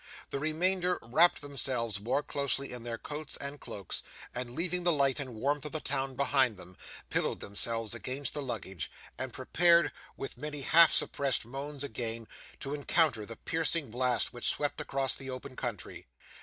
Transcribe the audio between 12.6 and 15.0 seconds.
to encounter the piercing blast which swept